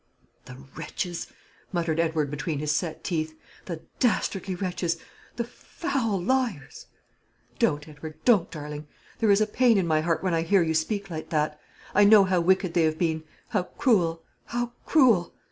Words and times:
"The 0.45 0.55
wretches!" 0.75 1.27
muttered 1.71 1.99
Edward 1.99 2.31
between 2.31 2.57
his 2.57 2.71
set 2.71 3.03
teeth; 3.03 3.37
"the 3.65 3.83
dastardly 3.99 4.55
wretches! 4.55 4.97
the 5.35 5.43
foul 5.43 6.19
liars!" 6.19 6.87
"Don't, 7.59 7.87
Edward; 7.87 8.15
don't, 8.25 8.49
darling. 8.49 8.87
There 9.19 9.29
is 9.29 9.41
a 9.41 9.45
pain 9.45 9.77
in 9.77 9.85
my 9.85 10.01
heart 10.01 10.23
when 10.23 10.33
I 10.33 10.41
hear 10.41 10.63
you 10.63 10.73
speak 10.73 11.11
like 11.11 11.29
that. 11.29 11.59
I 11.93 12.03
know 12.05 12.23
how 12.23 12.41
wicked 12.41 12.73
they 12.73 12.85
have 12.85 12.97
been; 12.97 13.25
how 13.49 13.61
cruel 13.61 14.23
how 14.45 14.71
cruel. 14.87 15.35